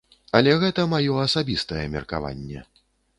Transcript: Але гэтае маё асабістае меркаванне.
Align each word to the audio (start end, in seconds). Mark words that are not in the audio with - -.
Але 0.37 0.53
гэтае 0.63 0.85
маё 0.93 1.19
асабістае 1.25 1.83
меркаванне. 1.97 2.63